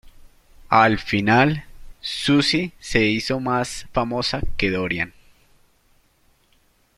[0.69, 1.65] Al final,
[1.99, 5.13] Suzy se hizo más famosa que Dorian.